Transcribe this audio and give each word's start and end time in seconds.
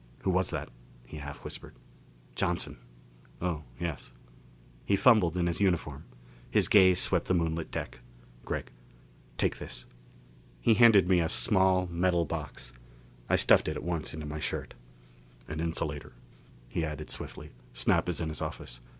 "Who 0.23 0.31
was 0.31 0.49
that?" 0.49 0.71
he 1.05 1.17
half 1.17 1.43
whispered. 1.43 1.75
"Johnson." 2.33 2.79
"Oh, 3.39 3.61
yes." 3.79 4.11
He 4.83 4.95
fumbled 4.95 5.37
in 5.37 5.45
his 5.45 5.61
uniform; 5.61 6.05
his 6.49 6.67
gaze 6.67 6.99
swept 6.99 7.25
the 7.27 7.35
moonlit 7.35 7.69
deck. 7.69 7.99
"Gregg 8.43 8.71
take 9.37 9.59
this." 9.59 9.85
He 10.59 10.73
handed 10.73 11.07
me 11.07 11.19
a 11.19 11.29
small 11.29 11.85
metal 11.85 12.25
box. 12.25 12.73
I 13.29 13.35
stuffed 13.35 13.67
it 13.67 13.77
at 13.77 13.83
once 13.83 14.11
into 14.11 14.25
my 14.25 14.39
shirt. 14.39 14.73
"An 15.47 15.59
insulator," 15.59 16.13
he 16.67 16.83
added 16.83 17.11
swiftly. 17.11 17.51
"Snap 17.75 18.09
is 18.09 18.19
in 18.19 18.29
his 18.29 18.41
office. 18.41 18.79